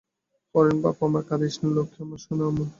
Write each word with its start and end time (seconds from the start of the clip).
Horn, 0.55 0.77
বাপ 0.83 0.97
আমার, 1.03 1.23
কাঁদিস 1.23 1.55
নে, 1.61 1.69
লক্ষ্মী 1.77 1.99
আমার, 2.05 2.19
সোনা 2.19 2.45
আমার। 2.47 2.69